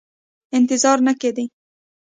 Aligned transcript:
انتظار 0.57 0.97
نه 1.07 1.13
کېدی. 1.21 1.45